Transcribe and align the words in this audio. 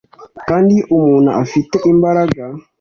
kandi 0.49 0.73
iyo 0.77 0.85
umuntu 0.97 1.29
afite 1.43 1.75
imbaraga, 1.91 2.43